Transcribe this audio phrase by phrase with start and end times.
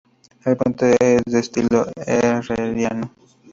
[0.45, 3.13] El puente es de estilo herreriano.